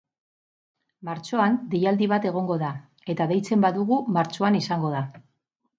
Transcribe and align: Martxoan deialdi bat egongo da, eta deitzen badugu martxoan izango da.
Martxoan 1.09 1.59
deialdi 1.75 2.09
bat 2.15 2.27
egongo 2.31 2.59
da, 2.65 2.73
eta 3.15 3.29
deitzen 3.35 3.69
badugu 3.69 4.03
martxoan 4.19 4.63
izango 4.65 4.97
da. 4.99 5.07